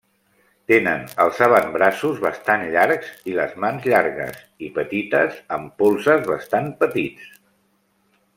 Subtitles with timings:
[0.71, 7.31] Tenen els avantbraços bastant llargs i les mans llargues i petites, amb polzes bastant petits.